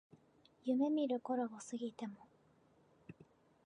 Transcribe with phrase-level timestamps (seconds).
[0.65, 2.15] 夢見る頃を過ぎても